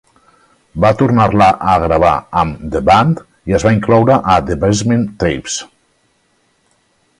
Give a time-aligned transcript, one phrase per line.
[0.85, 2.13] Va tornar-la a gravar
[2.43, 5.63] amb The Band i es va incloure a "The Basement Tapes".